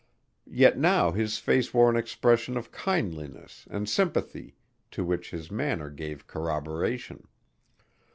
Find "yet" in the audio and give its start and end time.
0.49-0.79